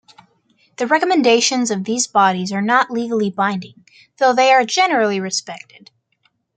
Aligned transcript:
The 0.77 0.87
recommendations 0.87 1.69
of 1.69 1.83
these 1.83 2.07
bodies 2.07 2.51
are 2.51 2.61
not 2.63 2.89
legally 2.89 3.29
binding, 3.29 3.85
though 4.17 4.33
they 4.33 4.51
are 4.51 4.65
generally 4.65 5.19
respected. 5.19 5.91